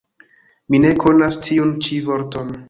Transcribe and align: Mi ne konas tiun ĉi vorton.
Mi 0.75 0.79
ne 0.85 0.93
konas 1.03 1.39
tiun 1.49 1.75
ĉi 1.89 2.01
vorton. 2.09 2.51